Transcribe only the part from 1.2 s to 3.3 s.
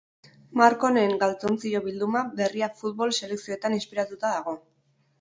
galtzontzilo bilduma berria futbol